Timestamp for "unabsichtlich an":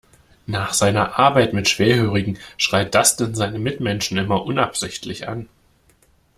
4.45-5.47